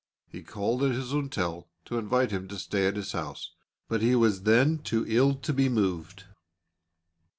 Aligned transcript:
He 0.27 0.41
called 0.41 0.81
at 0.81 0.93
his 0.93 1.11
hotel 1.11 1.67
to 1.85 1.99
invite 1.99 2.31
him 2.31 2.47
to 2.47 2.57
stay 2.57 2.87
at 2.87 2.95
his 2.95 3.11
house, 3.11 3.51
but 3.87 4.01
he 4.01 4.15
was 4.15 4.41
then 4.41 4.79
too 4.79 5.05
ill 5.07 5.35
to 5.35 5.53
be 5.53 5.69
moved. 5.69 6.23